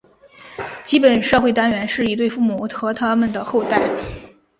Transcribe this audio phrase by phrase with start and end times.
[0.83, 3.79] 基本社会单元是一对父母和它们的后代。